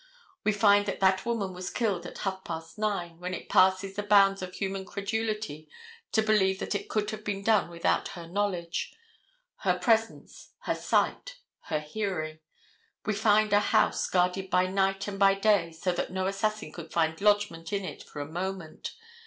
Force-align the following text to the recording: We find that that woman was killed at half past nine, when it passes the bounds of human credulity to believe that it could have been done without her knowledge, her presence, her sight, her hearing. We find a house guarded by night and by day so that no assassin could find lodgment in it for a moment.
We 0.43 0.51
find 0.51 0.87
that 0.87 0.99
that 1.01 1.27
woman 1.27 1.53
was 1.53 1.69
killed 1.69 2.07
at 2.07 2.17
half 2.25 2.43
past 2.43 2.79
nine, 2.79 3.19
when 3.19 3.35
it 3.35 3.49
passes 3.49 3.95
the 3.95 4.01
bounds 4.01 4.41
of 4.41 4.55
human 4.55 4.83
credulity 4.83 5.69
to 6.11 6.23
believe 6.23 6.57
that 6.57 6.73
it 6.73 6.89
could 6.89 7.11
have 7.11 7.23
been 7.23 7.43
done 7.43 7.69
without 7.69 8.07
her 8.17 8.25
knowledge, 8.25 8.95
her 9.57 9.77
presence, 9.77 10.53
her 10.61 10.73
sight, 10.73 11.37
her 11.65 11.79
hearing. 11.79 12.39
We 13.05 13.13
find 13.13 13.53
a 13.53 13.59
house 13.59 14.09
guarded 14.09 14.49
by 14.49 14.65
night 14.65 15.07
and 15.07 15.19
by 15.19 15.35
day 15.35 15.71
so 15.71 15.91
that 15.91 16.11
no 16.11 16.25
assassin 16.25 16.71
could 16.71 16.91
find 16.91 17.21
lodgment 17.21 17.71
in 17.71 17.85
it 17.85 18.01
for 18.03 18.21
a 18.21 18.25
moment. 18.25 18.93